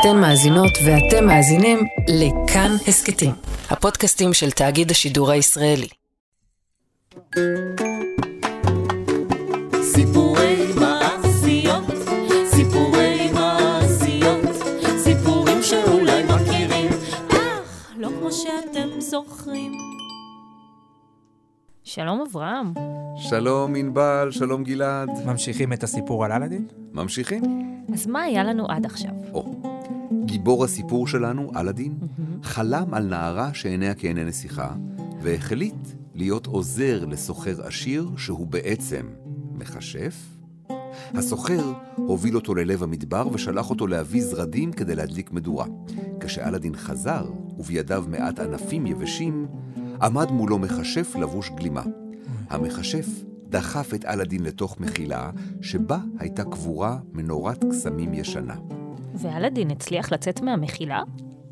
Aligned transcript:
אתן 0.00 0.20
מאזינות 0.20 0.72
ואתם 0.84 1.26
מאזינים 1.26 1.78
לכאן 2.08 2.70
הסכתים, 2.88 3.30
הפודקאסטים 3.70 4.32
של 4.32 4.50
תאגיד 4.50 4.90
השידור 4.90 5.30
הישראלי. 5.30 5.88
סיפורי 9.82 10.66
מעשיות, 10.80 11.84
סיפורי 12.50 13.30
מעשיות, 13.32 14.44
סיפורים 14.98 15.62
שאולי 15.62 16.22
מכירים, 16.22 16.90
אך 17.28 17.92
לא 17.96 18.08
כמו 18.20 18.32
שאתם 18.32 19.00
זוכרים. 19.00 19.72
שלום 21.84 22.24
אברהם. 22.30 22.72
שלום 23.16 23.74
ענבל, 23.76 24.28
שלום 24.30 24.64
גלעד. 24.64 25.08
ממשיכים 25.26 25.72
את 25.72 25.82
הסיפור 25.82 26.24
על 26.24 26.32
אלאדין? 26.32 26.66
ממשיכים? 26.92 27.42
אז 27.94 28.06
מה 28.06 28.22
היה 28.22 28.44
לנו 28.44 28.66
עד 28.68 28.86
עכשיו? 28.86 29.10
או, 29.32 29.65
גיבור 30.26 30.64
הסיפור 30.64 31.06
שלנו, 31.06 31.50
אלאדין, 31.56 31.98
חלם 32.42 32.94
על 32.94 33.06
נערה 33.06 33.54
שעיניה 33.54 33.94
כעיני 33.94 34.24
נסיכה, 34.24 34.74
והחליט 35.22 35.88
להיות 36.14 36.46
עוזר 36.46 37.04
לסוחר 37.04 37.66
עשיר 37.66 38.10
שהוא 38.16 38.46
בעצם 38.46 39.06
מכשף. 39.52 40.14
הסוחר 41.14 41.72
הוביל 41.96 42.36
אותו 42.36 42.54
ללב 42.54 42.82
המדבר 42.82 43.28
ושלח 43.32 43.70
אותו 43.70 43.86
להביא 43.86 44.24
זרדים 44.24 44.72
כדי 44.72 44.94
להדליק 44.94 45.32
מדורה. 45.32 45.66
כשאלאדין 46.20 46.76
חזר, 46.76 47.30
ובידיו 47.58 48.04
מעט 48.08 48.38
ענפים 48.38 48.86
יבשים, 48.86 49.46
עמד 50.02 50.30
מולו 50.30 50.58
מכשף 50.58 51.16
לבוש 51.20 51.50
גלימה. 51.50 51.82
המכשף 52.50 53.06
דחף 53.48 53.94
את 53.94 54.04
אלאדין 54.04 54.42
לתוך 54.42 54.80
מחילה, 54.80 55.30
שבה 55.60 55.98
הייתה 56.18 56.44
קבורה 56.44 56.98
מנורת 57.12 57.64
קסמים 57.70 58.14
ישנה. 58.14 58.54
ואלאדין 59.18 59.70
הצליח 59.70 60.12
לצאת 60.12 60.40
מהמחילה? 60.40 61.02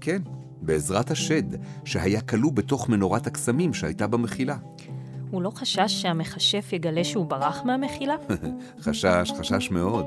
כן, 0.01 0.23
בעזרת 0.61 1.11
השד, 1.11 1.43
שהיה 1.85 2.21
כלוא 2.21 2.53
בתוך 2.53 2.89
מנורת 2.89 3.27
הקסמים 3.27 3.75
שהייתה 3.75 4.07
במחילה. 4.07 4.57
הוא 5.31 5.43
לא 5.43 5.51
חשש 5.51 6.03
שהמכשף 6.03 6.71
יגלה 6.73 7.05
שהוא 7.05 7.27
ברח 7.27 7.63
מהמחילה? 7.65 8.15
חשש, 8.85 9.33
חשש 9.39 9.71
מאוד. 9.71 10.07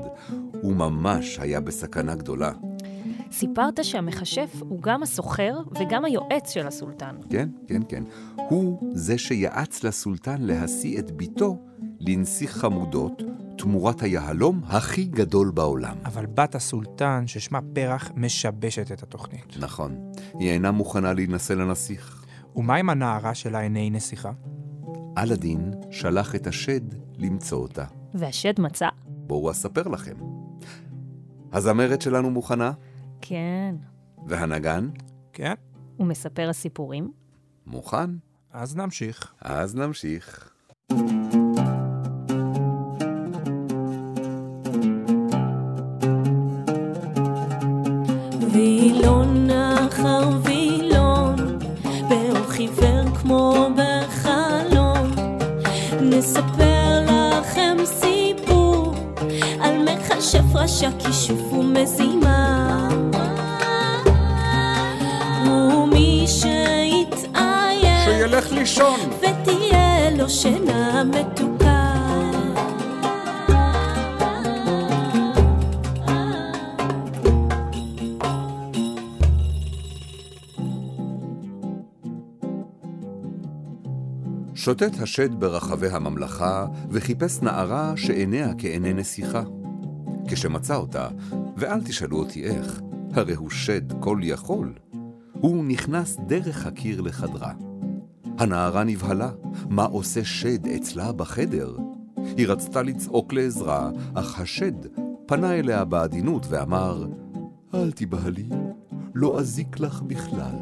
הוא 0.62 0.76
ממש 0.76 1.38
היה 1.38 1.60
בסכנה 1.60 2.14
גדולה. 2.14 2.52
סיפרת 3.32 3.84
שהמכשף 3.84 4.50
הוא 4.60 4.82
גם 4.82 5.02
הסוחר 5.02 5.58
וגם 5.80 6.04
היועץ 6.04 6.50
של 6.50 6.66
הסולטן. 6.66 7.16
כן, 7.30 7.48
כן, 7.66 7.82
כן. 7.88 8.04
הוא 8.36 8.92
זה 8.94 9.18
שיעץ 9.18 9.84
לסולטן 9.84 10.42
להשיא 10.42 10.98
את 10.98 11.10
ביתו 11.10 11.56
לנסיך 12.00 12.50
חמודות, 12.56 13.22
תמורת 13.58 14.02
היהלום 14.02 14.60
הכי 14.66 15.04
גדול 15.04 15.50
בעולם. 15.50 15.96
אבל 16.04 16.26
בת 16.26 16.54
הסולטן, 16.54 17.26
ששמה 17.26 17.58
פרח, 17.74 18.10
משבשת 18.16 18.92
את 18.92 19.02
התוכנית. 19.02 19.56
נכון. 19.60 20.12
היא 20.38 20.50
אינה 20.50 20.70
מוכנה 20.70 21.12
להינשא 21.12 21.52
לנסיך. 21.52 22.24
ומה 22.56 22.76
עם 22.76 22.90
הנערה 22.90 23.34
שלה 23.34 23.60
עיני 23.60 23.90
נסיכה? 23.90 24.30
אלאדין 25.18 25.70
שלח 25.90 26.34
את 26.34 26.46
השד 26.46 26.80
למצוא 27.16 27.58
אותה. 27.58 27.84
והשד 28.14 28.60
מצא? 28.60 28.88
בואו 29.06 29.50
אספר 29.50 29.88
לכם. 29.88 30.14
הזמרת 31.52 32.02
שלנו 32.02 32.30
מוכנה? 32.30 32.72
כן. 33.20 33.74
והנגן? 34.26 34.88
כן. 35.32 35.54
ומספר 35.98 36.48
הסיפורים? 36.48 37.12
מוכן. 37.66 38.10
אז 38.52 38.76
נמשיך. 38.76 39.32
אז 39.40 39.74
נמשיך. 39.74 40.50
וילון 40.92 41.17
נספר 56.18 57.00
לכם 57.04 57.76
סיפור 57.84 58.94
על 59.60 59.78
מכשף 59.84 60.54
רשע 60.54 60.90
כישוף 60.98 61.52
ומזימה. 61.52 62.88
ומי 65.46 66.24
שיתעייף 66.26 68.04
שילך 68.04 68.52
לישון! 68.52 69.00
ותהיה 69.20 70.10
לו 70.10 70.28
שינה 70.28 71.04
מתוקה. 71.04 71.47
שוטט 84.68 85.00
השד 85.00 85.40
ברחבי 85.40 85.88
הממלכה, 85.88 86.66
וחיפש 86.90 87.42
נערה 87.42 87.92
שעיניה 87.96 88.52
כעיני 88.58 88.94
נסיכה. 88.94 89.42
כשמצא 90.28 90.76
אותה, 90.76 91.08
ואל 91.56 91.82
תשאלו 91.82 92.18
אותי 92.18 92.44
איך, 92.44 92.80
הרי 93.12 93.34
הוא 93.34 93.50
שד 93.50 94.00
כל 94.00 94.18
יכול, 94.22 94.72
הוא 95.32 95.64
נכנס 95.64 96.16
דרך 96.26 96.66
הקיר 96.66 97.00
לחדרה. 97.00 97.52
הנערה 98.38 98.84
נבהלה, 98.84 99.30
מה 99.68 99.84
עושה 99.84 100.24
שד 100.24 100.66
אצלה 100.66 101.12
בחדר? 101.12 101.76
היא 102.36 102.48
רצתה 102.48 102.82
לצעוק 102.82 103.32
לעזרה, 103.32 103.90
אך 104.14 104.40
השד 104.40 104.86
פנה 105.26 105.54
אליה 105.54 105.84
בעדינות 105.84 106.46
ואמר, 106.48 107.06
אל 107.74 107.92
תבהלי, 107.92 108.48
לא 109.14 109.40
אזיק 109.40 109.80
לך 109.80 110.02
בכלל. 110.02 110.56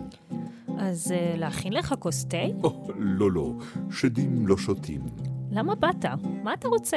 אז 0.78 1.12
uh, 1.12 1.38
להכין 1.38 1.72
לך 1.72 1.94
כוס 1.98 2.24
תה? 2.24 2.36
או, 2.64 2.88
לא, 2.98 3.32
לא, 3.32 3.52
שדים 3.90 4.46
לא 4.46 4.56
שותים. 4.56 5.00
למה 5.50 5.74
באת? 5.74 6.04
מה 6.42 6.54
אתה 6.54 6.68
רוצה? 6.68 6.96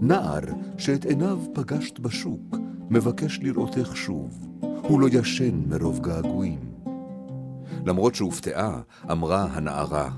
נער 0.00 0.40
שאת 0.78 1.04
עיניו 1.04 1.38
פגשת 1.54 1.98
בשוק, 1.98 2.56
מבקש 2.90 3.40
לראותך 3.42 3.96
שוב. 3.96 4.46
הוא 4.60 5.00
לא 5.00 5.08
ישן 5.12 5.62
מרוב 5.68 6.00
געגועים. 6.00 6.60
למרות 7.86 8.14
שהופתעה, 8.14 8.80
אמרה 9.10 9.44
הנערה, 9.44 10.10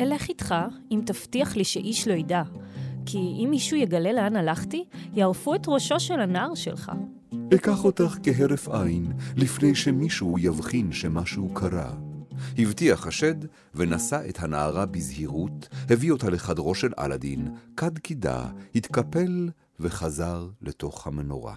אלך 0.00 0.28
איתך 0.28 0.54
אם 0.90 1.00
תבטיח 1.06 1.56
לי 1.56 1.64
שאיש 1.64 2.08
לא 2.08 2.12
ידע. 2.12 2.42
כי 3.06 3.18
אם 3.18 3.48
מישהו 3.50 3.76
יגלה 3.76 4.12
לאן 4.12 4.36
הלכתי, 4.36 4.84
יערפו 5.14 5.54
את 5.54 5.68
ראשו 5.68 6.00
של 6.00 6.20
הנער 6.20 6.54
שלך. 6.54 6.92
אקח 7.54 7.84
אותך 7.84 8.18
כהרף 8.22 8.68
עין, 8.68 9.12
לפני 9.36 9.74
שמישהו 9.74 10.38
יבחין 10.38 10.92
שמשהו 10.92 11.48
קרה. 11.54 11.92
הבטיח 12.58 13.06
השד, 13.06 13.34
ונשא 13.74 14.20
את 14.28 14.42
הנערה 14.42 14.86
בזהירות, 14.86 15.68
הביא 15.90 16.12
אותה 16.12 16.30
לחדרו 16.30 16.74
של 16.74 16.92
אלאדין, 16.98 17.48
כד 17.76 17.98
קידה, 17.98 18.46
התקפל 18.74 19.48
וחזר 19.80 20.48
לתוך 20.62 21.06
המנורה. 21.06 21.54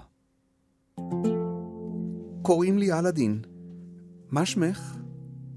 קוראים 2.41 2.78
לי 2.78 2.94
אלאדין. 2.94 3.41
מה 4.31 4.45
שמך? 4.45 4.95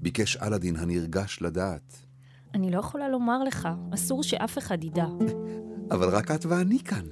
ביקש 0.01 0.37
אלאדין 0.37 0.75
הנרגש 0.75 1.41
לדעת. 1.41 2.09
אני 2.53 2.71
לא 2.71 2.79
יכולה 2.79 3.09
לומר 3.09 3.43
לך, 3.43 3.69
אסור 3.93 4.23
שאף 4.23 4.57
אחד 4.57 4.83
ידע. 4.83 5.05
אבל 5.91 6.09
רק 6.09 6.31
את 6.31 6.45
ואני 6.45 6.79
כאן. 6.79 7.05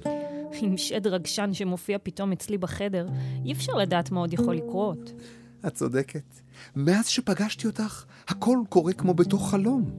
עם 0.52 0.76
שד 0.76 1.06
רגשן 1.06 1.50
שמופיע 1.52 1.98
פתאום 2.02 2.32
אצלי 2.32 2.58
בחדר, 2.58 3.06
אי 3.44 3.52
אפשר 3.52 3.72
לדעת 3.72 4.10
מה 4.10 4.20
עוד 4.20 4.32
יכול 4.32 4.56
לקרות. 4.56 5.12
את 5.66 5.74
צודקת. 5.74 6.40
מאז 6.76 7.06
שפגשתי 7.06 7.66
אותך, 7.66 8.04
הכל 8.28 8.58
קורה 8.68 8.92
כמו 8.92 9.14
בתוך 9.14 9.50
חלום. 9.50 9.90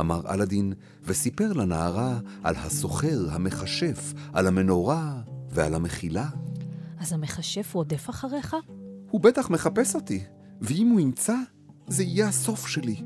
אמר 0.00 0.20
אלאדין, 0.34 0.72
וסיפר 1.04 1.52
לנערה 1.52 2.18
על 2.42 2.56
הסוחר 2.56 3.28
המכשף, 3.30 4.12
על 4.32 4.46
המנורה 4.46 5.20
ועל 5.50 5.74
המחילה. 5.74 6.28
אז 6.98 7.12
המכשף 7.12 7.74
רודף 7.74 8.10
אחריך? 8.10 8.56
הוא 9.10 9.20
בטח 9.20 9.50
מחפש 9.50 9.94
אותי, 9.94 10.24
ואם 10.60 10.88
הוא 10.88 11.00
ימצא, 11.00 11.36
זה 11.86 12.02
יהיה 12.02 12.28
הסוף 12.28 12.66
שלי. 12.66 13.02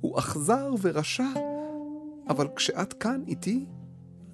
הוא 0.00 0.18
אכזר 0.18 0.70
ורשע, 0.80 1.28
אבל 2.28 2.48
כשאת 2.56 2.92
כאן 2.92 3.20
איתי, 3.26 3.66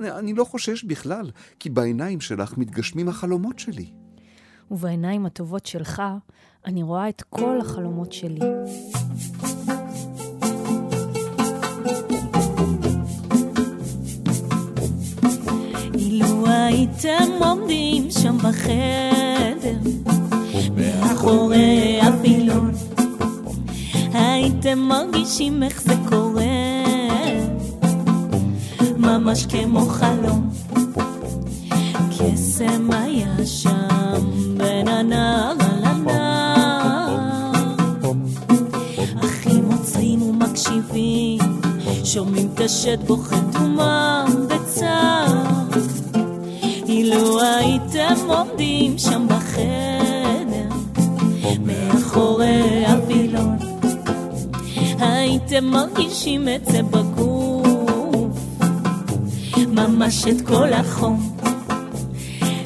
אני, 0.01 0.35
לא 0.35 0.45
חושש 0.45 0.85
בכלל, 0.85 1.31
כי 1.59 1.71
בעיניים 1.71 2.21
שלך 2.21 2.59
מתגשמים 2.59 3.09
החלומות 3.09 3.59
שלי. 3.59 3.93
ובעיניים 4.71 5.27
הטובות 5.27 5.67
שלך, 5.67 6.03
אני 6.67 6.83
רואה 6.83 7.09
את 7.09 7.23
כל 7.31 7.61
החלומות 7.61 8.13
שלי. 8.13 8.41
אילו 15.95 16.47
הייתם 16.47 17.29
עומדים 17.41 18.11
שם 18.11 18.37
בחדר, 18.39 19.79
מאחורי 20.77 22.01
הווילון, 22.03 22.73
הייתם 24.13 24.79
מרגישים 24.79 25.63
איך 25.63 25.83
זה 25.83 25.95
קורה, 26.09 26.45
ממש 28.97 29.47
כמו 29.47 29.81
חלום. 29.81 30.49
קסם 32.11 32.91
היה 32.93 33.47
שם 33.47 33.78
לה 35.09 35.53
לה 35.59 35.93
לה 36.07 37.53
אחים 39.25 39.69
שומעים 42.05 42.49
קשת 42.57 42.99
בוכה 43.07 43.37
דומם 43.53 44.47
בצער. 44.49 45.69
אילו 46.89 47.15
לא 47.15 47.43
הייתם 47.43 48.15
עומדים 48.29 48.99
שם 48.99 49.27
בחדר, 49.29 50.77
מאחורי 51.61 52.87
הווילון, 52.87 53.57
הייתם 54.99 55.65
מרגישים 55.65 56.49
את 56.49 56.67
זה 56.67 56.83
בגוף, 56.83 58.39
ממש 59.69 60.25
את 60.27 60.41
כל 60.47 60.73
החום. 60.73 61.37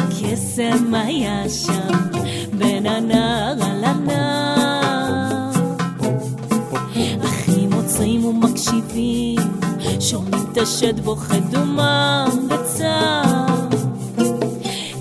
קסם 0.08 0.94
היה 0.94 1.48
שם. 1.48 2.11
בין 2.62 2.86
הנער 2.86 3.54
על 3.64 3.84
הנער. 3.84 5.50
אחים 7.24 7.72
עוצרים 7.72 8.24
ומקשיבים, 8.24 9.38
שומעים 10.00 10.44
את 10.52 10.58
השד 10.58 11.00
בוכה 11.00 11.38
דומם 11.50 12.48
בצער. 12.48 13.68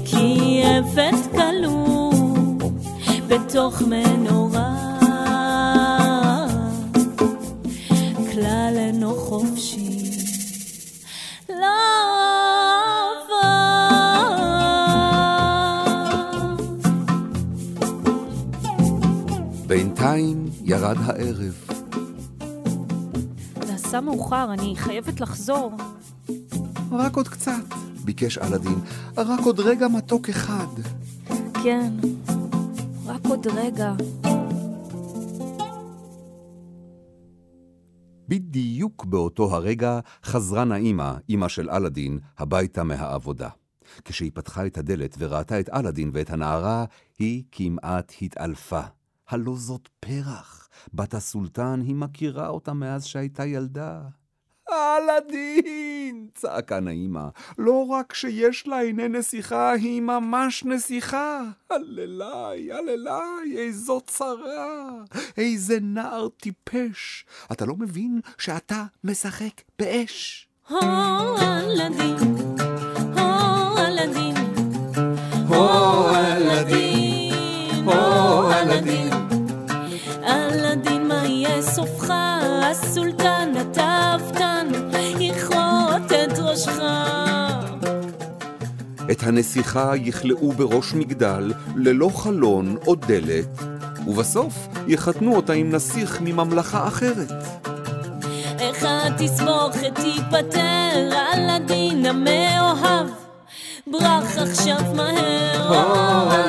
כי 0.05 0.61
עבד 0.63 1.11
כלוא 1.31 2.13
בתוך 3.27 3.81
מנורה. 3.81 4.75
כלל 8.31 8.73
אינו 8.77 9.15
חופשי. 9.15 10.10
בינתיים 20.11 20.49
ירד 20.63 20.97
הערב. 21.05 21.67
נעשה 23.67 24.01
מאוחר, 24.01 24.53
אני 24.53 24.75
חייבת 24.75 25.21
לחזור. 25.21 25.71
רק 26.91 27.15
עוד 27.15 27.27
קצת, 27.27 27.63
ביקש 28.05 28.37
אלאדין. 28.37 28.79
רק 29.17 29.39
עוד 29.39 29.59
רגע 29.59 29.87
מתוק 29.87 30.29
אחד. 30.29 30.67
כן, 31.63 31.93
רק 33.05 33.25
עוד 33.25 33.47
רגע. 33.47 33.93
בדיוק 38.27 39.05
באותו 39.05 39.55
הרגע 39.55 39.99
חזרה 40.23 40.63
נעימה, 40.63 41.17
אמא 41.29 41.47
של 41.47 41.69
אלאדין, 41.69 42.19
הביתה 42.37 42.83
מהעבודה. 42.83 43.49
כשהיא 44.05 44.31
פתחה 44.33 44.65
את 44.65 44.77
הדלת 44.77 45.15
וראתה 45.19 45.59
את 45.59 45.69
אלאדין 45.69 46.11
ואת 46.13 46.29
הנערה, 46.29 46.85
היא 47.19 47.43
כמעט 47.51 48.13
התעלפה. 48.21 48.81
הלא 49.31 49.55
זאת 49.55 49.89
פרח, 49.99 50.69
בת 50.93 51.13
הסולטן, 51.13 51.81
היא 51.85 51.95
מכירה 51.95 52.47
אותה 52.47 52.73
מאז 52.73 53.05
שהייתה 53.05 53.45
ילדה. 53.45 54.01
אלאדין! 54.69 56.27
צעקה 56.35 56.79
נעימה. 56.79 57.29
לא 57.57 57.87
רק 57.87 58.13
שיש 58.13 58.67
לה 58.67 58.79
עיני 58.79 59.07
נסיכה, 59.07 59.71
היא 59.71 60.01
ממש 60.01 60.63
נסיכה. 60.63 61.41
הללי, 61.69 62.71
הללי, 62.71 63.57
איזו 63.57 64.01
צרה. 64.07 64.89
איזה 65.37 65.77
נער 65.81 66.27
טיפש. 66.27 67.25
אתה 67.51 67.65
לא 67.65 67.75
מבין 67.75 68.19
שאתה 68.37 68.83
משחק 69.03 69.61
באש. 69.79 70.47
הו 70.67 70.77
אלאדין, 71.41 72.00
את 89.21 89.27
הנסיכה 89.27 89.91
יכלאו 89.95 90.51
בראש 90.51 90.93
מגדל, 90.93 91.53
ללא 91.75 92.09
חלון 92.13 92.77
או 92.87 92.95
דלת, 92.95 93.47
ובסוף 94.07 94.67
יחתנו 94.87 95.35
אותה 95.35 95.53
עם 95.53 95.71
נסיך 95.71 96.21
מממלכה 96.21 96.87
אחרת. 96.87 97.31
איך 98.59 98.85
התסבוכת 98.87 99.95
תיפטר, 99.95 101.09
אלאדין 101.33 102.05
המאוהב, 102.05 103.07
ברח 103.87 104.37
עכשיו 104.37 104.81
מהר. 104.95 106.40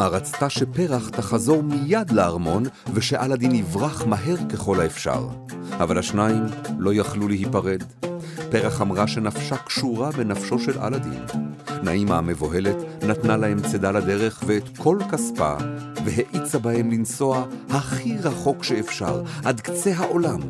נעימה 0.00 0.16
רצתה 0.16 0.50
שפרח 0.50 1.08
תחזור 1.08 1.62
מיד 1.62 2.10
לארמון, 2.10 2.62
ושאלאדין 2.94 3.54
יברח 3.54 4.04
מהר 4.06 4.36
ככל 4.52 4.80
האפשר. 4.80 5.28
אבל 5.72 5.98
השניים 5.98 6.42
לא 6.78 6.94
יכלו 6.94 7.28
להיפרד. 7.28 7.82
פרח 8.50 8.80
אמרה 8.80 9.06
שנפשה 9.06 9.56
קשורה 9.56 10.10
בנפשו 10.10 10.58
של 10.58 10.78
אלאדין. 10.78 11.24
נעימה 11.82 12.18
המבוהלת 12.18 12.76
נתנה 13.02 13.36
להם 13.36 13.60
צידה 13.70 13.90
לדרך 13.90 14.42
ואת 14.46 14.78
כל 14.78 14.98
כספה, 15.10 15.54
והאיצה 16.04 16.58
בהם 16.58 16.90
לנסוע 16.90 17.44
הכי 17.70 18.16
רחוק 18.22 18.64
שאפשר, 18.64 19.22
עד 19.44 19.60
קצה 19.60 19.92
העולם. 19.96 20.40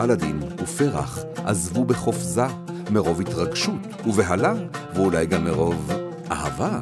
אלאדין 0.00 0.42
ופרח 0.62 1.18
עזבו 1.44 1.84
בחופזה, 1.84 2.46
מרוב 2.90 3.20
התרגשות 3.20 4.06
ובהלה, 4.06 4.54
ואולי 4.94 5.26
גם 5.26 5.44
מרוב 5.44 5.90
אהבה. 6.30 6.80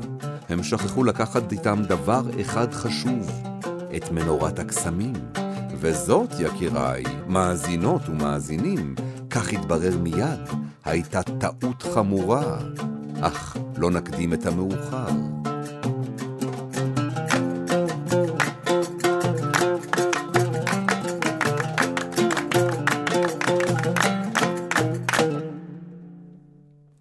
הם 0.49 0.63
שכחו 0.63 1.05
לקחת 1.05 1.53
איתם 1.53 1.83
דבר 1.89 2.23
אחד 2.41 2.73
חשוב, 2.73 3.31
את 3.97 4.11
מנורת 4.13 4.59
הקסמים. 4.59 5.13
וזאת, 5.81 6.31
יקיריי, 6.39 7.03
מאזינות 7.27 8.09
ומאזינים, 8.09 8.95
כך 9.31 9.53
התברר 9.53 9.99
מיד, 9.99 10.41
הייתה 10.85 11.23
טעות 11.23 11.83
חמורה. 11.83 12.59
אך 13.21 13.57
לא 13.77 13.91
נקדים 13.91 14.35
את 14.35 14.47
המאוחר. 14.47 15.09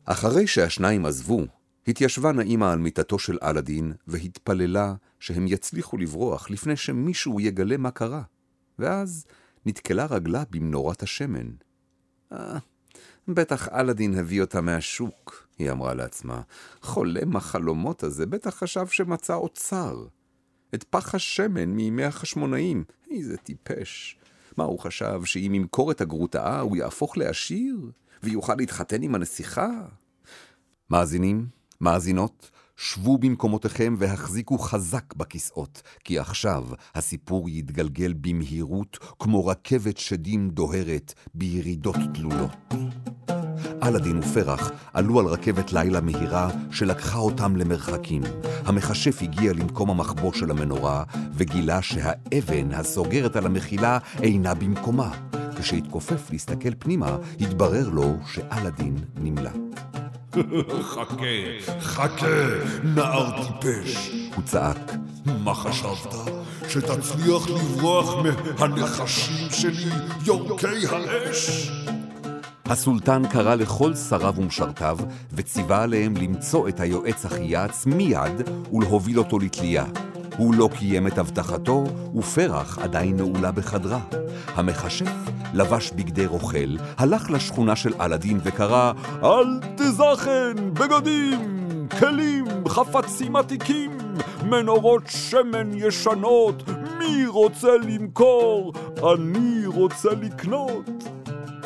אחרי 0.05 0.47
שהשניים 0.47 1.05
עזבו, 1.05 1.45
התיישבה 1.87 2.31
נעימה 2.31 2.71
על 2.71 2.79
מיטתו 2.79 3.19
של 3.19 3.37
אלאדין, 3.43 3.93
והתפללה 4.07 4.93
שהם 5.19 5.47
יצליחו 5.47 5.97
לברוח 5.97 6.49
לפני 6.49 6.75
שמישהו 6.75 7.39
יגלה 7.39 7.77
מה 7.77 7.91
קרה. 7.91 8.21
ואז 8.79 9.25
נתקלה 9.65 10.05
רגלה 10.05 10.43
במנורת 10.49 11.03
השמן. 11.03 11.47
אה, 12.31 12.57
בטח 13.27 13.67
אלאדין 13.67 14.19
הביא 14.19 14.41
אותה 14.41 14.61
מהשוק, 14.61 15.47
היא 15.57 15.71
אמרה 15.71 15.93
לעצמה. 15.93 16.41
חולם 16.81 17.35
החלומות 17.35 18.03
הזה 18.03 18.25
בטח 18.25 18.55
חשב 18.55 18.87
שמצא 18.87 19.33
אוצר. 19.33 20.05
את 20.75 20.83
פח 20.83 21.15
השמן 21.15 21.65
מימי 21.65 22.03
החשמונאים, 22.03 22.83
איזה 23.11 23.37
טיפש. 23.37 24.19
מה 24.57 24.63
הוא 24.63 24.79
חשב, 24.79 25.21
שאם 25.25 25.51
ימכור 25.55 25.91
את 25.91 26.01
הגרוטאה 26.01 26.59
הוא 26.59 26.77
יהפוך 26.77 27.17
לעשיר? 27.17 27.91
ויוכל 28.23 28.55
להתחתן 28.57 29.01
עם 29.01 29.15
הנסיכה? 29.15 29.69
מאזינים, 30.89 31.47
מאזינות, 31.81 32.51
שבו 32.77 33.17
במקומותיכם 33.17 33.95
והחזיקו 33.97 34.57
חזק 34.57 35.13
בכיסאות, 35.13 35.81
כי 36.03 36.19
עכשיו 36.19 36.63
הסיפור 36.95 37.49
יתגלגל 37.49 38.13
במהירות 38.21 38.97
כמו 39.19 39.47
רכבת 39.47 39.97
שדים 39.97 40.49
דוהרת 40.49 41.13
בירידות 41.33 41.95
תלולות. 42.13 42.51
אלאדין 43.83 44.17
ופרח 44.19 44.71
עלו 44.93 45.19
על 45.19 45.25
רכבת 45.25 45.73
לילה 45.73 46.01
מהירה 46.01 46.49
שלקחה 46.71 47.17
אותם 47.17 47.55
למרחקים. 47.55 48.21
המכשף 48.65 49.21
הגיע 49.21 49.53
למקום 49.53 49.89
המחבוא 49.89 50.33
של 50.33 50.51
המנורה 50.51 51.03
וגילה 51.33 51.81
שהאבן 51.81 52.71
הסוגרת 52.71 53.35
על 53.35 53.45
המחילה 53.45 53.97
אינה 54.23 54.53
במקומה. 54.53 55.11
כשהתכופף 55.59 56.31
להסתכל 56.31 56.75
פנימה, 56.79 57.17
התברר 57.39 57.89
לו 57.89 58.17
שאלאדין 58.25 58.95
נמלט. 59.15 59.86
חכה, 60.81 61.79
חכה, 61.79 62.25
נער 62.83 63.43
טיפש. 63.43 64.11
הוא 64.35 64.43
צעק, 64.43 64.91
מה 65.25 65.53
חשבת? 65.53 66.13
שתצליח 66.69 67.49
לברוח 67.49 68.15
מהנחשים 68.59 69.47
שלי, 69.51 69.89
יורקי 70.25 70.87
האש? 70.91 71.71
הסולטן 72.65 73.27
קרא 73.27 73.55
לכל 73.55 73.95
שריו 73.95 74.33
ומשרתיו, 74.37 74.97
וציווה 75.33 75.83
עליהם 75.83 76.17
למצוא 76.17 76.69
את 76.69 76.79
היועץ 76.79 77.25
החייץ 77.25 77.85
מיד 77.85 78.49
ולהוביל 78.73 79.19
אותו 79.19 79.39
לתלייה. 79.39 79.85
הוא 80.37 80.53
לא 80.55 80.69
קיים 80.77 81.07
את 81.07 81.17
הבטחתו, 81.17 81.83
ופרח 82.15 82.79
עדיין 82.79 83.17
נעולה 83.17 83.51
בחדרה. 83.51 83.99
המכשף 84.55 85.11
לבש 85.53 85.91
בגדי 85.91 86.25
רוכל, 86.25 86.77
הלך 86.97 87.31
לשכונה 87.31 87.75
של 87.75 87.93
אלאדין 88.01 88.39
וקרא, 88.43 88.91
אל 89.23 89.59
תזכן 89.75 90.73
בגדים! 90.73 91.57
כלים, 91.99 92.45
חפצים 92.67 93.35
עתיקים, 93.35 93.97
מנורות 94.43 95.03
שמן 95.07 95.71
ישנות, 95.73 96.63
מי 96.99 97.27
רוצה 97.27 97.77
למכור? 97.77 98.73
אני 99.13 99.65
רוצה 99.65 100.09
לקנות. 100.21 100.89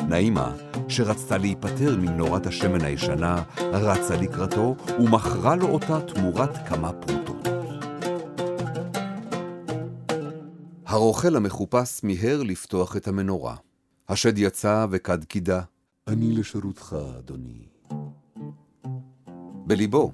נעימה, 0.08 0.50
שרצתה 0.88 1.38
להיפטר 1.38 1.96
מנורת 1.96 2.46
השמן 2.46 2.84
הישנה, 2.84 3.42
רצה 3.72 4.16
לקראתו 4.16 4.76
ומכרה 4.98 5.56
לו 5.56 5.66
אותה 5.66 6.00
תמורת 6.00 6.68
כמה 6.68 6.92
פרוטות. 6.92 7.21
הרוכל 10.92 11.36
המחופש 11.36 12.00
מיהר 12.02 12.42
לפתוח 12.42 12.96
את 12.96 13.08
המנורה. 13.08 13.56
השד 14.08 14.38
יצא 14.38 14.86
וכד 14.90 15.24
קידה. 15.24 15.60
אני 16.08 16.32
לשירותך, 16.32 16.96
אדוני. 17.18 17.66
בליבו, 19.66 20.12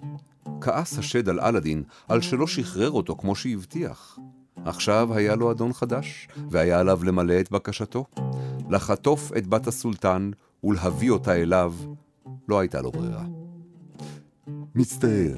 כעס 0.61 0.99
השד 0.99 1.29
על 1.29 1.41
אלאדין 1.41 1.83
על 2.09 2.21
שלא 2.21 2.47
שחרר 2.47 2.91
אותו 2.91 3.17
כמו 3.17 3.35
שהבטיח. 3.35 4.19
עכשיו 4.65 5.15
היה 5.15 5.37
לו 5.37 5.51
אדון 5.51 5.73
חדש, 5.73 6.29
והיה 6.51 6.81
עליו 6.81 7.05
למלא 7.05 7.41
את 7.41 7.51
בקשתו. 7.51 8.05
לחטוף 8.71 9.33
את 9.37 9.47
בת 9.47 9.67
הסולטן 9.67 10.31
ולהביא 10.65 11.11
אותה 11.11 11.35
אליו, 11.35 11.75
לא 12.49 12.59
הייתה 12.59 12.81
לו 12.81 12.93
ברירה. 12.93 13.25
מצטער, 14.75 15.37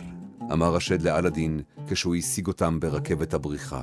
אמר 0.53 0.77
השד 0.77 1.03
לאלאדין 1.03 1.61
כשהוא 1.87 2.15
השיג 2.15 2.47
אותם 2.47 2.81
ברכבת 2.81 3.35
הבריחה. 3.35 3.83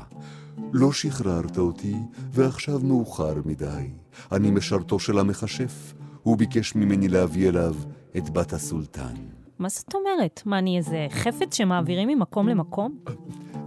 לא 0.74 0.92
שחררת 0.92 1.58
אותי, 1.58 1.96
ועכשיו 2.32 2.80
מאוחר 2.80 3.34
מדי. 3.46 3.88
אני 4.32 4.52
משרתו 4.52 5.00
של 5.00 5.20
המכשף. 5.20 5.94
הוא 6.24 6.38
ביקש 6.38 6.76
ממני 6.76 7.08
להביא 7.08 7.50
אליו 7.50 7.76
את 8.18 8.30
בת 8.30 8.54
הסולטן. 8.54 9.16
מה 9.60 9.70
זאת 9.70 9.96
אומרת? 9.96 10.42
מה, 10.46 10.60
אני 10.60 10.78
איזה 10.78 11.08
חפץ 11.10 11.56
שמעבירים 11.56 12.08
ממקום 12.08 12.48
למקום? 12.48 12.98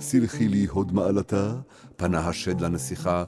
סלחי 0.01 0.49
לי 0.49 0.67
הוד 0.67 0.93
מעלתה, 0.93 1.55
פנה 1.97 2.29
השד 2.29 2.61
לנסיכה. 2.61 3.25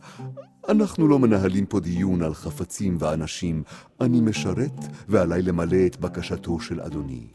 אנחנו 0.68 1.08
לא 1.08 1.18
מנהלים 1.18 1.66
פה 1.66 1.80
דיון 1.80 2.22
על 2.22 2.34
חפצים 2.34 2.96
ואנשים. 3.00 3.62
אני 4.00 4.20
משרת, 4.20 4.86
ועליי 5.08 5.42
למלא 5.42 5.86
את 5.86 5.96
בקשתו 6.00 6.60
של 6.60 6.80
אדוני. 6.80 7.26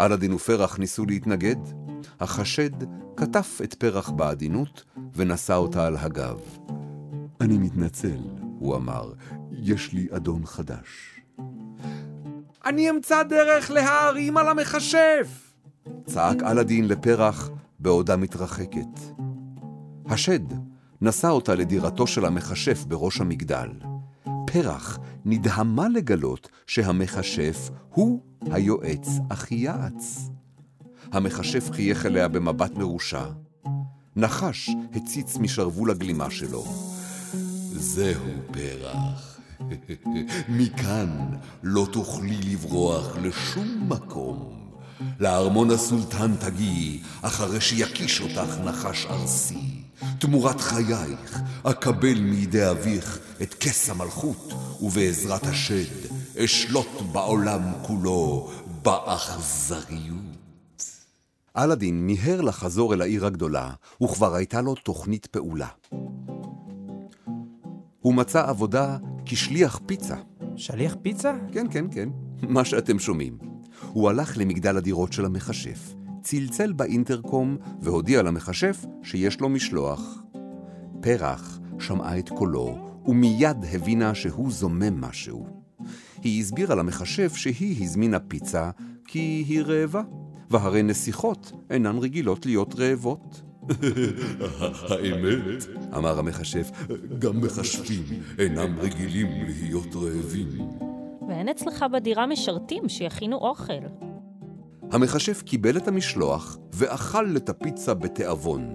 אלאדין 0.00 0.32
ופרח 0.32 0.78
ניסו 0.78 1.06
להתנגד. 1.06 1.56
החשד 2.20 2.70
כתף 3.16 3.60
את 3.64 3.74
פרח 3.74 4.10
בעדינות 4.10 4.84
ונשא 5.14 5.54
אותה 5.54 5.86
על 5.86 5.96
הגב. 5.96 6.40
אני 7.40 7.58
מתנצל, 7.58 8.18
הוא 8.58 8.76
אמר, 8.76 9.12
יש 9.52 9.92
לי 9.92 10.06
אדון 10.10 10.46
חדש. 10.46 11.20
אני 12.66 12.90
אמצא 12.90 13.22
דרך 13.22 13.70
להערים 13.70 14.36
על 14.36 14.48
המכשף! 14.48 15.52
צעק 16.06 16.42
אלאדין 16.42 16.88
לפרח 16.88 17.50
בעודה 17.78 18.16
מתרחקת. 18.16 19.00
השד 20.06 20.40
נשא 21.00 21.28
אותה 21.28 21.54
לדירתו 21.54 22.06
של 22.06 22.24
המכשף 22.24 22.84
בראש 22.84 23.20
המגדל. 23.20 23.68
פרח 24.62 24.98
נדהמה 25.24 25.88
לגלות 25.88 26.48
שהמכשף 26.66 27.70
הוא 27.90 28.22
היועץ 28.50 29.08
אחייעץ. 29.28 30.30
המכשף 31.12 31.70
חייך 31.70 32.06
אליה 32.06 32.28
במבט 32.28 32.74
מרושע. 32.74 33.24
נחש 34.16 34.70
הציץ 34.94 35.36
משרוול 35.36 35.90
הגלימה 35.90 36.30
שלו. 36.30 36.64
זהו 37.72 38.24
פרח. 38.50 39.40
מכאן 40.58 41.10
לא 41.62 41.86
תוכלי 41.92 42.36
לברוח 42.52 43.16
לשום 43.16 43.88
מקום. 43.88 44.70
לארמון 45.20 45.70
הסולטן 45.70 46.36
תגיעי, 46.36 47.02
אחרי 47.22 47.60
שיקיש 47.60 48.20
אותך 48.20 48.58
נחש 48.64 49.06
ארסי. 49.06 49.85
תמורת 50.18 50.60
חייך, 50.60 51.40
אקבל 51.62 52.20
מידי 52.20 52.70
אביך 52.70 53.18
את 53.42 53.54
כס 53.54 53.90
המלכות, 53.90 54.52
ובעזרת 54.82 55.46
השד 55.46 56.08
אשלוט 56.38 57.02
בעולם 57.12 57.62
כולו 57.82 58.50
באכזריות. 58.82 60.16
אלאדין 61.56 62.06
מיהר 62.06 62.40
לחזור 62.40 62.94
אל 62.94 63.00
העיר 63.00 63.26
הגדולה, 63.26 63.70
וכבר 64.02 64.34
הייתה 64.34 64.60
לו 64.60 64.74
תוכנית 64.74 65.26
פעולה. 65.26 65.68
הוא 68.00 68.14
מצא 68.14 68.48
עבודה 68.48 68.96
כשליח 69.24 69.80
פיצה. 69.86 70.16
שליח 70.56 70.96
פיצה? 71.02 71.32
כן, 71.52 71.66
כן, 71.70 71.84
כן, 71.90 72.08
מה 72.42 72.64
שאתם 72.64 72.98
שומעים. 72.98 73.38
הוא 73.92 74.10
הלך 74.10 74.38
למגדל 74.38 74.76
הדירות 74.76 75.12
של 75.12 75.24
המכשף, 75.24 75.94
צלצל 76.26 76.72
באינטרקום 76.72 77.56
והודיע 77.80 78.22
למכשף 78.22 78.84
שיש 79.02 79.40
לו 79.40 79.48
משלוח. 79.48 80.22
פרח 81.00 81.60
שמעה 81.78 82.18
את 82.18 82.28
קולו 82.28 82.78
ומיד 83.06 83.56
הבינה 83.72 84.14
שהוא 84.14 84.50
זומם 84.50 85.00
משהו. 85.00 85.46
היא 86.22 86.40
הסבירה 86.40 86.74
למכשף 86.74 87.36
שהיא 87.36 87.84
הזמינה 87.84 88.18
פיצה 88.18 88.70
כי 89.04 89.44
היא 89.48 89.62
רעבה, 89.62 90.02
והרי 90.50 90.82
נסיכות 90.82 91.52
אינן 91.70 91.98
רגילות 91.98 92.46
להיות 92.46 92.74
רעבות. 92.78 93.42
האמת, 94.90 95.64
אמר 95.96 96.18
המכשף, 96.18 96.70
גם 97.18 97.40
מכשפים 97.40 98.02
אינם 98.38 98.78
רגילים 98.78 99.26
להיות 99.46 99.96
רעבים. 99.96 100.48
ואין 101.28 101.48
אצלך 101.48 101.84
בדירה 101.92 102.26
משרתים 102.26 102.88
שיכינו 102.88 103.36
אוכל. 103.36 104.05
המכשף 104.92 105.42
קיבל 105.42 105.76
את 105.76 105.88
המשלוח 105.88 106.58
ואכל 106.72 107.36
את 107.36 107.48
הפיצה 107.48 107.94
בתיאבון. 107.94 108.74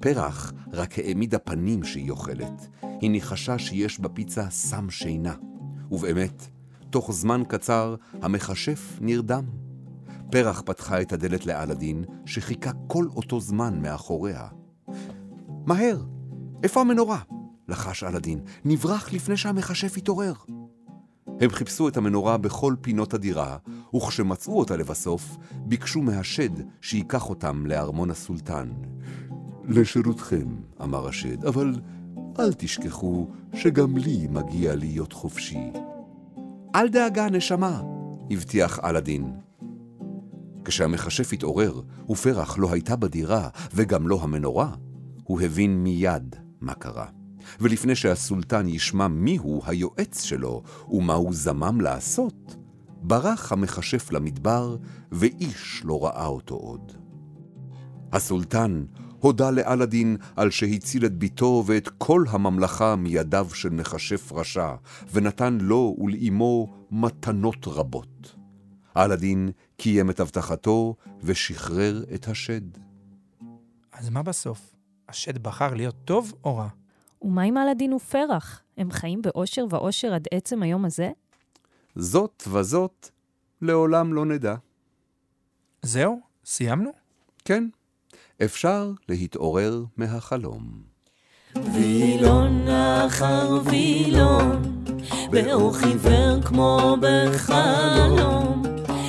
פרח 0.00 0.52
רק 0.72 0.98
העמידה 0.98 1.38
פנים 1.38 1.84
שהיא 1.84 2.10
אוכלת. 2.10 2.68
היא 3.00 3.10
ניחשה 3.10 3.58
שיש 3.58 4.00
בפיצה 4.00 4.50
סם 4.50 4.90
שינה. 4.90 5.34
ובאמת, 5.90 6.46
תוך 6.90 7.12
זמן 7.12 7.42
קצר 7.48 7.94
המכשף 8.22 8.98
נרדם. 9.00 9.44
פרח 10.30 10.62
פתחה 10.66 11.00
את 11.00 11.12
הדלת 11.12 11.46
לאלאדין, 11.46 12.04
שחיכה 12.26 12.70
כל 12.86 13.06
אותו 13.16 13.40
זמן 13.40 13.82
מאחוריה. 13.82 14.48
מהר, 15.66 16.02
איפה 16.62 16.80
המנורה? 16.80 17.18
לחש 17.68 18.04
אלאדין, 18.04 18.40
נברח 18.64 19.12
לפני 19.12 19.36
שהמכשף 19.36 19.96
יתעורר. 19.96 20.32
הם 21.40 21.50
חיפשו 21.50 21.88
את 21.88 21.96
המנורה 21.96 22.36
בכל 22.38 22.74
פינות 22.80 23.14
הדירה, 23.14 23.56
וכשמצאו 23.96 24.58
אותה 24.58 24.76
לבסוף, 24.76 25.36
ביקשו 25.56 26.02
מהשד 26.02 26.50
שייקח 26.80 27.28
אותם 27.28 27.66
לארמון 27.66 28.10
הסולטן. 28.10 28.68
לשירותכם, 29.68 30.46
אמר 30.82 31.08
השד, 31.08 31.44
אבל 31.44 31.74
אל 32.38 32.52
תשכחו 32.52 33.28
שגם 33.54 33.96
לי 33.96 34.26
מגיע 34.30 34.74
להיות 34.74 35.12
חופשי. 35.12 35.70
אל 36.74 36.88
דאגה, 36.88 37.30
נשמה, 37.30 37.82
הבטיח 38.30 38.78
אלאדין. 38.84 39.32
כשהמכשף 40.64 41.32
התעורר, 41.32 41.80
ופרח 42.10 42.58
לא 42.58 42.72
הייתה 42.72 42.96
בדירה, 42.96 43.48
וגם 43.74 44.08
לא 44.08 44.18
המנורה, 44.22 44.70
הוא 45.24 45.40
הבין 45.40 45.82
מיד 45.82 46.36
מה 46.60 46.74
קרה. 46.74 47.06
ולפני 47.60 47.94
שהסולטן 47.94 48.68
ישמע 48.68 49.08
מיהו 49.08 49.62
היועץ 49.66 50.22
שלו 50.22 50.62
ומה 50.90 51.14
הוא 51.14 51.34
זמם 51.34 51.80
לעשות, 51.80 52.56
ברח 53.02 53.52
המכשף 53.52 54.12
למדבר, 54.12 54.76
ואיש 55.12 55.82
לא 55.84 56.04
ראה 56.04 56.26
אותו 56.26 56.54
עוד. 56.54 56.92
הסולטן 58.12 58.84
הודה 59.18 59.50
לאלאדין 59.50 60.16
על 60.36 60.50
שהציל 60.50 61.06
את 61.06 61.18
ביתו 61.18 61.64
ואת 61.66 61.88
כל 61.98 62.24
הממלכה 62.28 62.96
מידיו 62.96 63.48
של 63.54 63.68
מכשף 63.68 64.32
רשע, 64.32 64.74
ונתן 65.12 65.58
לו 65.60 65.96
ולאמו 65.98 66.74
מתנות 66.90 67.66
רבות. 67.66 68.36
אלאדין 68.96 69.50
קיים 69.76 70.10
את 70.10 70.20
הבטחתו 70.20 70.96
ושחרר 71.22 72.04
את 72.14 72.28
השד. 72.28 72.60
אז 73.92 74.08
מה 74.08 74.22
בסוף? 74.22 74.74
השד 75.08 75.38
בחר 75.38 75.74
להיות 75.74 75.96
טוב 76.04 76.34
או 76.44 76.56
רע? 76.56 76.68
ומה 77.24 77.42
עם 77.42 77.58
אלאדין 77.58 77.92
ופרח? 77.92 78.62
הם 78.76 78.90
חיים 78.90 79.22
באושר 79.22 79.66
ואושר 79.70 80.14
עד 80.14 80.24
עצם 80.30 80.62
היום 80.62 80.84
הזה? 80.84 81.10
זאת 81.96 82.42
וזאת 82.52 83.10
לעולם 83.62 84.12
לא 84.12 84.24
נדע. 84.24 84.54
זהו? 85.82 86.20
סיימנו? 86.44 86.90
כן, 87.44 87.64
אפשר 88.44 88.92
להתעורר 89.08 89.84
מהחלום. 89.96 90.82
וילון 91.74 92.68
אחר 93.06 93.58
וילון, 93.64 94.62
באור 95.30 95.76
חיוור 95.76 96.42
כמו 96.42 96.96
בחלום. 97.00 98.62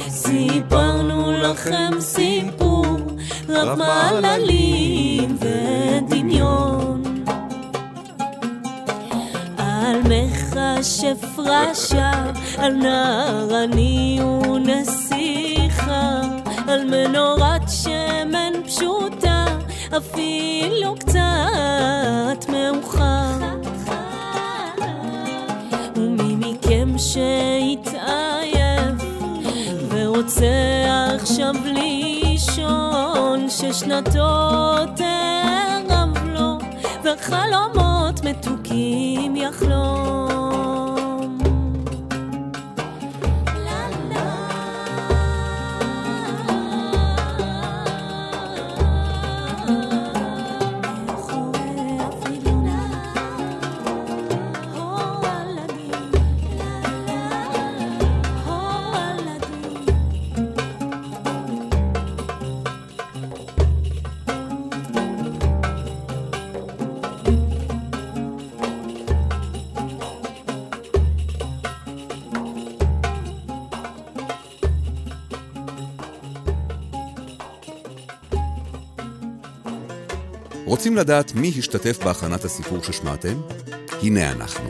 סיפרנו 0.09 1.31
לכם 1.31 1.91
סיפור, 1.99 2.85
רב 3.49 3.77
מעללים 3.77 5.37
ודמיון. 5.39 6.84
מכשף 10.75 11.25
רשע, 11.37 12.11
על 12.57 12.73
נער 12.73 13.55
עני 13.55 14.19
ונסיכה, 14.23 16.21
על 16.67 16.83
מנורת 16.83 17.61
שמן 17.69 18.53
פשוטה, 18.65 19.45
אפילו 19.97 20.95
קצת 20.99 22.49
מאוחר. 22.49 23.55
ומי 25.95 26.35
מכם 26.35 26.97
שהתעייף 26.97 29.03
ורוצה 29.89 30.45
עכשיו 31.15 31.53
לישון, 31.65 33.49
ששנתו 33.49 34.55
לו, 36.25 36.57
וחלומות 37.03 37.84
רוצים 80.75 80.95
לדעת 80.95 81.35
מי 81.35 81.53
השתתף 81.57 82.03
בהכנת 82.03 82.45
הסיפור 82.45 82.83
ששמעתם? 82.83 83.41
הנה 84.01 84.31
אנחנו. 84.31 84.69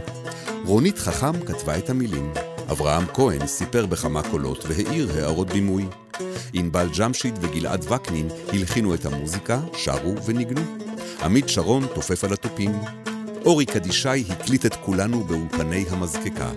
רונית 0.66 1.00
חכם 1.00 1.46
כתבה 1.46 1.78
את 1.78 1.90
המילים. 1.90 2.34
אברהם 2.72 3.04
כהן 3.14 3.48
סיפר 3.48 3.86
בכמה 3.86 4.24
קולות 4.24 4.66
והעיר 4.68 5.12
הערות 5.16 5.48
בימוי. 5.48 5.86
ענבל 6.54 6.88
ג'משיד 6.98 7.40
וגלעד 7.42 7.92
וקנין 7.92 8.28
הלחינו 8.54 8.94
את 8.94 9.06
המוזיקה, 9.06 9.60
שרו 9.74 10.16
וניגנו. 10.26 10.62
עמית 11.24 11.50
שרון 11.50 11.86
תופף 11.96 12.24
על 12.24 12.34
התופים. 12.34 12.72
אורי 13.46 13.66
קדישאי 13.66 14.24
הקליט 14.30 14.66
את 14.66 14.76
כולנו 14.76 15.24
באולפני 15.24 15.86
המזקקה. 15.90 16.52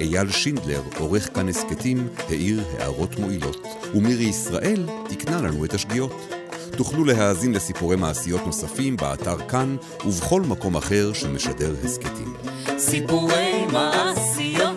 אייל 0.00 0.30
שינדלר, 0.30 0.82
עורך 0.98 1.34
כאן 1.34 1.48
הסכתים, 1.48 2.08
העיר 2.28 2.64
הערות 2.78 3.18
מועילות. 3.18 3.66
ומירי 3.94 4.24
ישראל 4.24 4.88
תיקנה 5.08 5.42
לנו 5.42 5.64
את 5.64 5.74
השגיאות. 5.74 6.39
תוכלו 6.76 7.04
להאזין 7.04 7.52
לסיפורי 7.52 7.96
מעשיות 7.96 8.46
נוספים 8.46 8.96
באתר 8.96 9.48
כאן 9.48 9.76
ובכל 10.06 10.40
מקום 10.40 10.76
אחר 10.76 11.12
שמשדר 11.12 11.74
הסכתים. 11.84 12.34
סיפורי 12.78 13.66
מעשיות, 13.72 14.76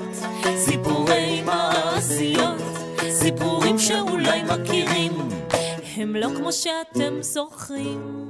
סיפורי 0.58 1.42
מעשיות, 1.46 2.62
סיפורים 3.10 3.80
שאולי 3.80 4.42
מכירים, 4.44 5.12
הם 5.96 6.16
לא 6.16 6.28
כמו 6.38 6.52
שאתם 6.52 7.14
זוכרים. 7.22 8.23